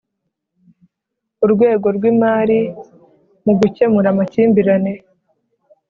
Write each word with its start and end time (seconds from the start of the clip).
Urwego 1.43 1.87
rw 1.97 2.03
imari 2.11 2.59
mu 3.43 3.53
gukemura 3.59 4.07
amakimbirane 4.13 4.93